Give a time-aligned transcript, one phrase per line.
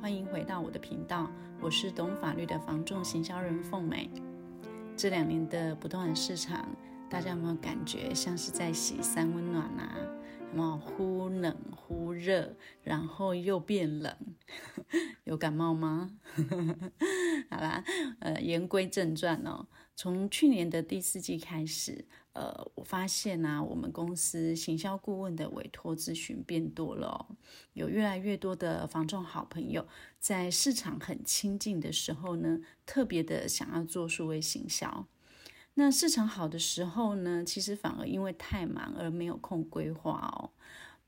[0.00, 1.28] 欢迎回到我的频道，
[1.60, 4.08] 我是懂法律的房仲行销人凤美。
[4.96, 6.68] 这两年的不动产市场，
[7.10, 9.98] 大家有没有感觉像是在洗三温暖啊？
[10.52, 12.54] 有没有忽冷忽热，
[12.84, 14.16] 然后又变冷？
[15.24, 16.10] 有感冒吗？
[17.50, 17.82] 好啦，
[18.20, 19.66] 呃，言归正传哦。
[19.98, 27.34] 从去年的第四季开始，呃，我发现啊，我们公司行销顾问的委托咨询变多了哦，
[27.72, 29.88] 有越来越多的房仲好朋友
[30.20, 35.04] 在市场很清静的时候呢，特别的想要做数位行销。
[35.74, 40.50] 那市场好的时候呢，其实反而因为太忙而没有空规划哦。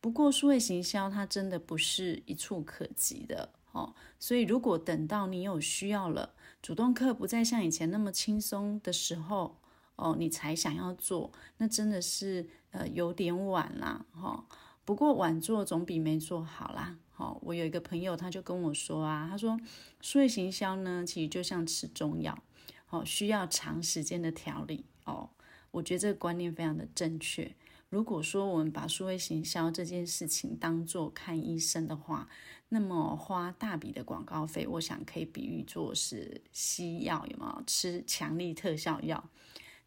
[0.01, 9.57] 不过数位行销它真的不是一触可及的哦，所以如果等到你有需要了，主动客不再像以前那么轻松的时候，
[9.97, 14.45] 哦，你才想要做，那真的是呃有点晚啦，哈、
[14.85, 19.59] 不过晚做总比没做好啦，哈、我有一个朋友，他就跟我说啊，他说，
[20.01, 22.43] 数位行销呢，其实就像吃中药，
[22.91, 25.31] 哦，需要长时间的调理哦。
[25.71, 27.55] 我觉得这个观念非常的正确。
[27.91, 32.29] 如果说我们把数位行销这件事情当做看医生的话，
[32.71, 37.63] 那么花大笔的广告费，我想可以比喻作是西药，有没有？
[37.67, 39.29] 吃强力特效药。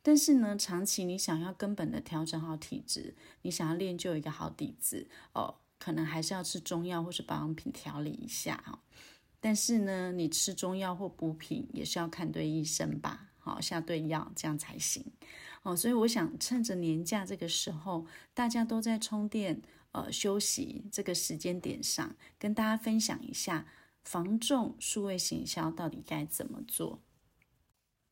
[0.02, 8.78] 但是呢，长期你想要根本的调整好体质，你想要练就一个好底子哦，可能还是要吃中药或是保养品调理一下哈。
[9.40, 15.06] 但是呢，你吃中药或补品也是要看对医生吧，好，下对药这样才行。
[15.62, 19.62] 哦，所以我想趁着年假这个时候，大家都在充电、
[19.94, 23.66] 呃休息这个时间点上，跟大家分享一下
[24.03, 27.00] 防重数位行销到底该怎么做。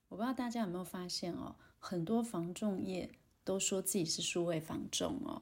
[0.08, 3.12] 我不知道大家有没有发现哦，很多防重业
[3.44, 5.42] 都说自己是数位防重哦，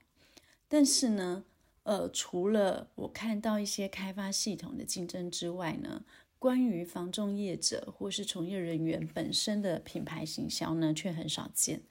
[0.67, 1.45] 但是呢，
[1.83, 6.03] 呃，除了我看到一些开发系统的竞争之外呢。
[6.41, 11.81] 关于防重业者或是从业人员本身的品牌行销呢，却很少见。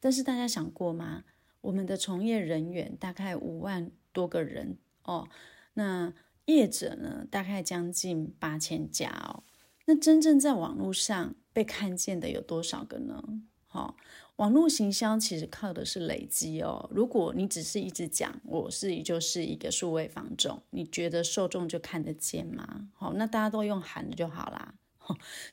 [0.00, 1.24] 但是大家想过吗？
[1.68, 5.28] 我们的从业人员大概五万多个人哦，
[5.74, 6.14] 那
[6.46, 9.44] 业者呢，大概将近八千家哦。
[9.84, 13.22] 那真正在网络上被看见的有多少个呢？
[13.66, 13.94] 好、哦。
[14.36, 16.88] 网络行销其实靠的是累积哦。
[16.90, 22.88] 如果你只是一直讲我是就是一个数位房仲，你觉得受众就看得见吗？
[22.94, 24.74] 好，那大家都用喊的就好啦。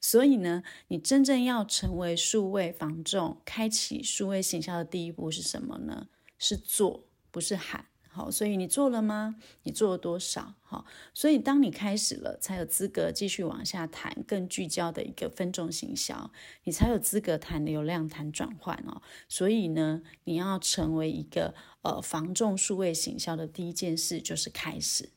[0.02, 6.08] 所以呢，你真正要成为数位房仲，开启数位行销的第一步是什么呢？
[6.38, 7.86] 是做，不是喊。
[8.08, 9.36] 好，所以你做了吗？
[9.64, 10.54] 你做了多少？
[10.64, 16.32] 好，所以当你开始了，才有资格继续往下谈更聚焦的一个分众行销，
[16.64, 19.02] 你才有资格谈流量、谈转换哦。
[19.28, 25.10] 所以呢，你要成为一个呃房仲数位行销的第一件事就是开始。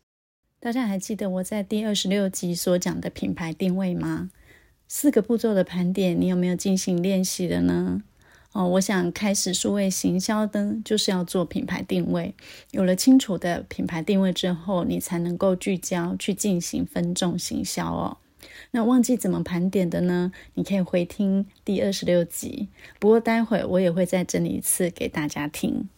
[0.60, 4.30] 大家还记得我在第二十六集所讲的品牌定位吗？
[4.88, 8.02] 四个步骤的盘点，你有没有进行练习的呢？
[8.50, 12.34] 哦，我想开始数位行销的，就是要做品牌定位。
[12.72, 18.18] 有了清楚的品牌定位之后，你才能够聚焦去进行分众行销哦。
[18.72, 20.32] 那忘记怎么盘点的呢？
[20.54, 22.68] 你可以回听第二十六集。
[22.98, 25.88] 不过待会我也会再整理一次给大家听。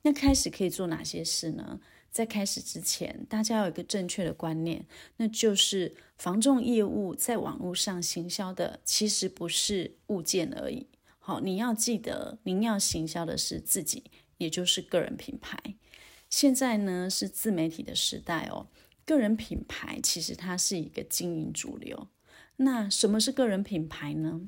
[0.00, 1.78] 那开始可以做哪些事呢？
[2.12, 4.86] 在开始之前，大家有一个正确的观念，
[5.16, 10.86] 那就是防重业务在网络上行销的，其实不是物件而已。
[11.18, 14.04] 好，你要记得，您要行销的是自己，
[14.36, 15.58] 也就是个人品牌。
[16.28, 18.66] 现在呢是自媒体的时代哦，
[19.06, 22.08] 个人品牌其实它是一个经营主流。
[22.56, 24.42] 那什么是个人品牌呢？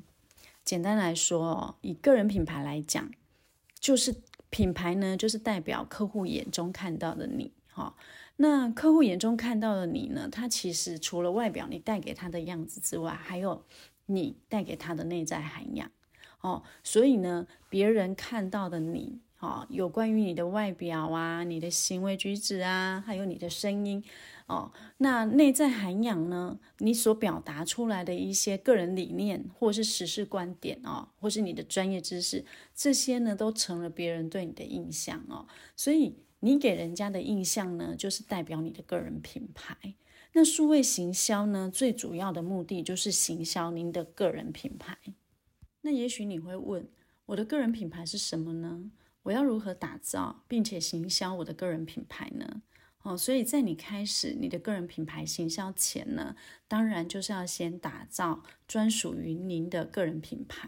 [0.63, 3.11] 简单来说哦，以个人品牌来讲，
[3.79, 4.15] 就是
[4.55, 7.51] 品牌呢，就是代表客户眼中看到的你。
[7.73, 7.93] 哈，
[8.37, 13.65] 那客户眼中看到的你呢，他其实除了外表你带给他的样子之外，还有
[14.05, 15.91] 你带给他的内在涵养。
[16.39, 24.01] 哦，所以呢，别人看到的你，哦，有关于你的外表啊，你的行为举止啊，还有你的声音，
[24.47, 32.45] 哦，那内在涵养呢，你所表达出来的一些个人理念，或是时事观点哦，或是你的专业知识，
[32.75, 35.47] 这些呢，都成了别人对你的印象哦。
[35.75, 39.95] 所以你给人家的印象呢，就是代表你的个人品牌。
[40.33, 44.97] 那数位行销呢，最主要的目的就是行销您的个人品牌。
[45.81, 46.87] 那也许你会问，
[47.27, 48.91] 我的个人品牌是什么呢？
[49.23, 52.61] 我要如何打造并且行销我的个人品牌呢？
[53.05, 56.35] 哦，所以在你开始你的个人品牌形象前呢，
[56.67, 60.67] 当然就是要先打造专属于您的个人品牌。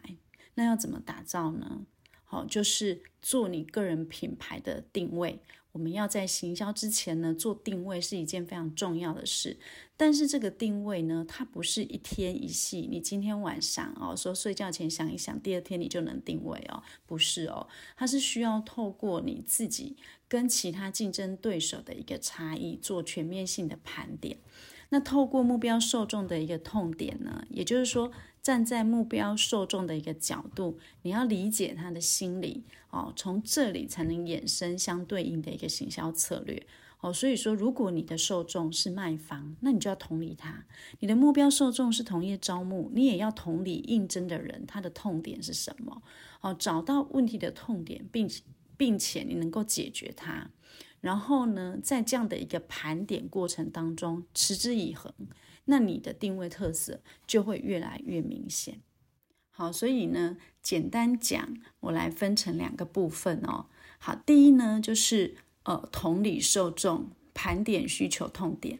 [0.53, 1.87] 那要怎么打造呢？
[2.29, 5.39] 好，就是做你个人品牌的定位。
[5.71, 9.57] 我们要在行销之前呢，做定位是一件非常重要的事。
[9.95, 19.95] 但是这个定位呢，它不是一天一夕，你今天晚上哦，说睡觉前想一想，第二天你就能定位哦，不是哦，它是需要透过你自己
[20.27, 24.39] 跟其他竞争对手的一个差异，做全面性的盘点。
[24.89, 28.11] 那透过目标受众的一个痛点呢，也就是说，
[28.47, 36.65] 站在目标受众的一个角度，你要理解他的心理哦，从这里才能衍生相对应的一个行销策略
[37.01, 37.11] 哦。
[37.11, 40.63] 所以说，如果你的受众是卖方，那你就要同理他；
[41.01, 46.01] 你的目标受众是同业招募，你也要同理应征的人他的痛点是什么
[46.39, 48.31] 哦，找到问题的痛点，并
[48.77, 50.49] 并且你能够解决它。
[51.01, 55.13] 然后呢，在这样的一个盘点过程当中，持之以恒，
[55.67, 58.81] 那你的定位特色就会越来越明显。
[59.49, 63.67] 好，所以呢，简单讲，我来分成两个部分哦。
[63.97, 68.79] 好，第一呢，就是呃，同理受众，盘点需求痛点。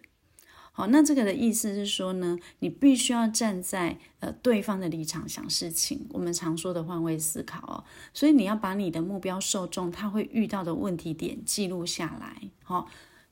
[0.71, 7.83] 好，那这个的意思是说呢，你必须要站在呃对方的立场想事情，我们常说的换位思考哦。
[8.13, 12.87] 所以你要把你的目标受众他会遇到的问题点记录下来，好，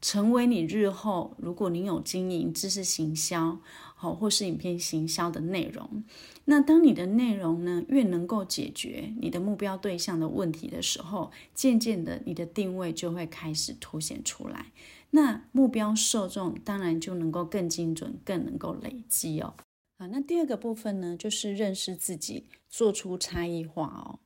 [0.06, 3.58] 成为你日后如果你有经营知识行销，
[3.96, 6.04] 好，或是影片行销的内容，
[6.44, 14.68] 那当你的内容呢越能够解决你的目标对象的问题的时候，渐渐的你的定位就会开始凸显出来。
[15.10, 19.56] 那目标受众当然就能够更精准，更能够累积哦。
[19.98, 24.20] 好，那第二个部分呢，就是认识自己，做出差异化哦。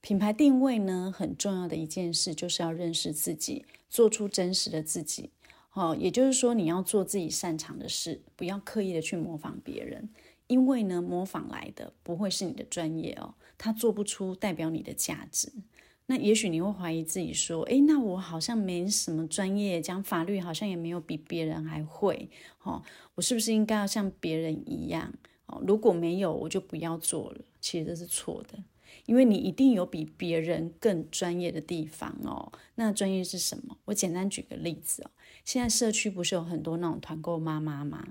[0.00, 5.30] 品牌定位呢，很重要的一件事就是要认识自己，做出真实的自己。
[5.72, 10.08] 哦，也就是说，你要做自己擅长的事，不要刻意的去模仿别人，
[10.46, 15.52] 因为呢，模仿来的不会是你的专业哦，它做不出代表你的价值。
[16.06, 22.30] 那也许你会怀疑自己说，诶，那我好像没什么专业，讲法律好像也没有比别人还会，
[22.62, 22.82] 哦，
[23.14, 25.12] 我是不是应该要像别人一样？
[25.46, 27.40] 哦，如果没有，我就不要做了。
[27.60, 28.58] 其实这是错的，
[29.06, 32.52] 因为你一定有比别人更专业的地方哦。
[32.76, 33.76] 那专业是什么？
[33.86, 35.10] 我简单举个例子哦，
[35.44, 38.06] 现在社区不是有很多那种团购妈妈吗？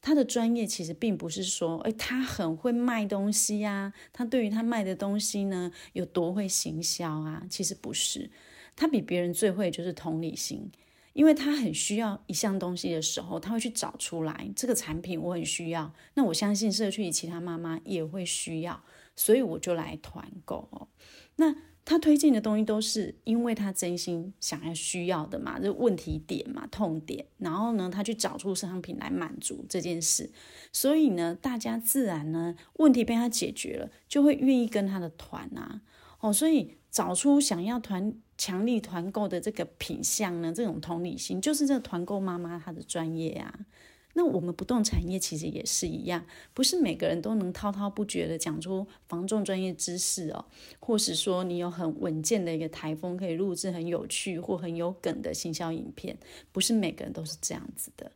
[0.00, 7.44] 他的专业其实并不是说，诶，他很会卖东西呀，他对于他卖的东西呢，有多会行销啊？
[7.50, 8.30] 其实不是，
[8.76, 10.70] 他比别人最会就是同理心，
[11.14, 18.80] 因为他很需要一项东西的时候，他会去找出来这个产品我很需要，那我相信社区里其他妈妈也会需要，
[19.18, 20.88] 所以我就来团购哦，
[21.36, 21.54] 那。
[21.88, 30.30] 他推荐的东西都是因为他真心想要需要的嘛，这问题点嘛，痛点，然后呢，他去找出商品来满足这件事，
[30.70, 35.80] 所以呢，大家自然呢，问题被他解决了，就会愿意跟他的团啊，
[36.20, 43.60] 哦，所以找出想要团强力团购的这个品相呢，这种同理心，就是这个团购妈妈她的专业啊。
[44.14, 50.44] 那我们不动产业其实也是一样，不是每个人都能滔滔不绝的讲出防重专业知识哦，
[50.80, 56.18] 或是说你有很稳健的一个台风可以录制很有趣或很有梗的行销影片，
[56.50, 58.10] 不是每个人都是这样子的。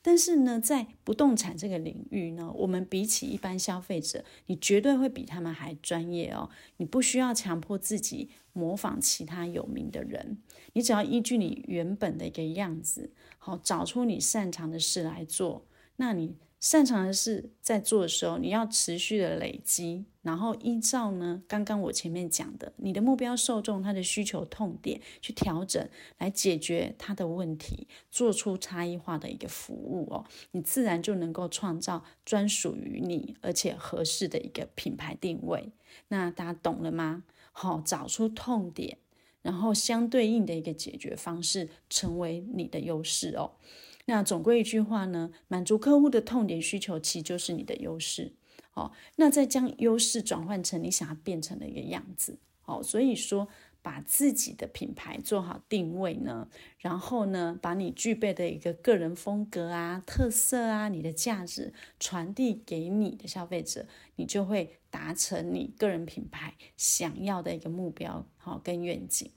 [0.00, 6.48] 但是呢，在不动产这个领域呢，我们比起一般消费者，你绝对会比他们还专业哦。
[6.78, 10.38] 你不需要强迫自己模仿其他有名的人，
[10.72, 16.36] 你只要依据你原本的一个样子，好，找出你擅长的事来做，那你。
[16.62, 25.88] 擅长的事在做的时候，你要持续的累积，然后依照呢，刚刚我前面讲的，你的目标受众他的需求痛点去调整，
[26.18, 35.72] 来解决他的问题，做出差异化的一个服务哦，你自然就能够创造专属于你而且合适的一个品牌定位。
[36.06, 37.24] 那大家懂了吗？
[37.50, 38.98] 好，找出痛点，
[39.42, 43.50] 然后相对应的一个解决方式，成为你的优势哦。
[44.06, 48.32] 那总归一句话呢，满足客户的痛点需求，其实就是你的优势。
[48.70, 52.38] 好，那再将优势转换成你想要变成的一个样子。
[52.62, 53.48] 好，所以说
[53.82, 69.30] 把自己的品牌做好定位呢，然后呢，把你具备的一个个人风格啊、特色啊、你的价值传递给你的消费者，你就会达成你个人品牌想要的一个目标，好，跟愿景。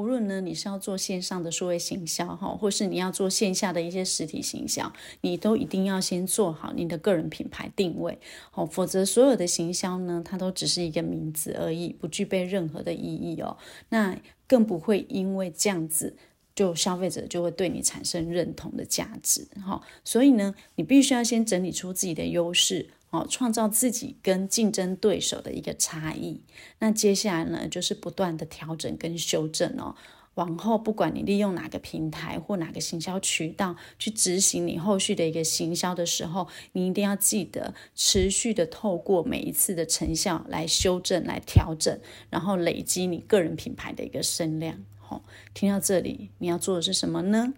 [0.00, 4.90] 无论呢，你是要做线上的数位行销哈，或是你要做线下的一些实体行销，
[5.20, 8.18] 你都一定要先做好你的个人品牌定位，
[8.54, 13.58] 哦，否则所有的行销呢，它都只是一个名字而已，不具备任何的意义哦。
[13.90, 16.16] 那更不会因为这样子，
[16.54, 19.82] 就消费者就会对你产生认同的价值哈。
[20.02, 22.88] 所以呢，你必须要先整理出自己的优势。
[23.10, 26.40] 哦，创造自己跟竞争对手的一个差异。
[26.78, 29.94] 那接下来呢，就是不断的调整跟修正哦。
[30.36, 41.98] 往后，不管你利用哪个平台或哪个行销渠道去执行你后续的一个行销的时候，你一定要记得持续的透过每一次的成效来修正、来调整，
[42.30, 44.78] 然后累积你个人品牌的一个声量。
[44.98, 47.52] 好、哦，听到这里，你要做的是什么呢？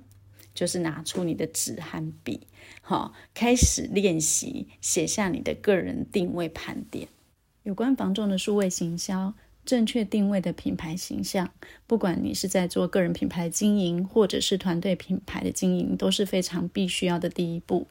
[0.54, 2.46] 就是拿出你的纸和笔，
[2.80, 7.08] 好、开始练习写下你的个人定位盘点，
[7.62, 9.34] 有关防重的数位行销。
[9.64, 11.48] 正确定位的品牌形象，
[11.86, 17.86] 不管你是在做个人品牌经营，或者是团队品牌的经营，都是非常必须要的第一步。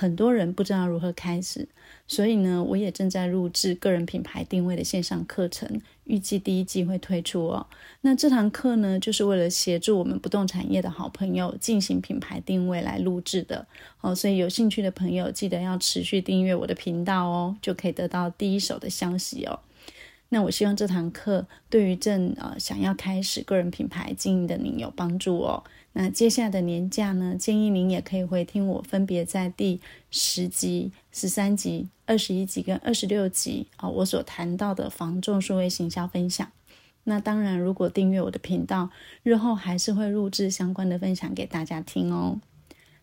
[0.00, 1.68] 很多人不知道如何开始，
[2.06, 7.66] 所以呢，我也正在录制个人品牌定位的线上课程，预计第一季会推出哦。
[8.00, 13.66] 那这堂课呢，就是为了协助我们不动产业的好朋友进行品牌定位来录制的
[14.00, 14.14] 哦。
[14.14, 19.60] 所以有兴趣的朋友，记得要持续订阅我的频道哦，就可以得到第一手的消息哦。
[20.30, 25.62] 那我希望这堂课对于正呃想要开始个人品牌经营的您有帮助哦。
[25.92, 29.80] 那接下来的年假呢，建议您也可以回听我分别在第
[30.10, 36.50] 十集、十三集、二十一集跟二十六集啊、哦，我所谈到的防重数位行销分享。
[37.04, 38.90] 那当然，如果订阅我的频道，
[39.22, 42.38] 日后还是会录制相关的分享给大家听哦。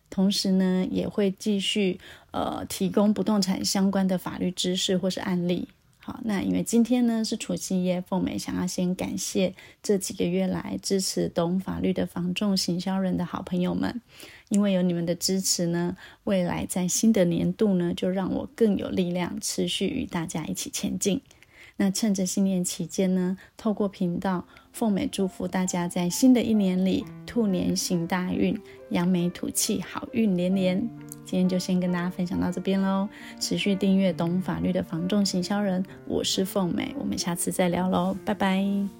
[0.08, 5.68] 同时呢，也会继续呃提供不动产相关的法律知识或是案例。
[6.08, 14.00] 好，那因为今天呢是除夕夜，凤美想要先感谢这几个月来支持懂法律的房仲行销人的好朋友们，
[14.48, 21.20] 因为有你们的支持呢，未来在新的年度呢，就让我更有力量持续与大家一起前进。
[21.76, 30.88] 那趁着新年期间呢，透过频道，凤美祝福大家在新的一年里，兔年行大运，扬眉吐气，好运连连。
[31.28, 33.06] 今天就先跟大家分享到这边喽，
[33.38, 38.97] 持续订阅懂法律的防重行销人，我是凤美，我们下次再聊喽，拜拜。